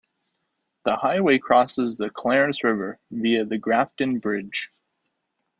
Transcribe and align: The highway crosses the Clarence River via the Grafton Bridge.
The 0.83 0.95
highway 0.95 1.37
crosses 1.37 1.99
the 1.99 2.09
Clarence 2.09 2.63
River 2.63 2.97
via 3.11 3.45
the 3.45 3.59
Grafton 3.59 4.17
Bridge. 4.17 4.71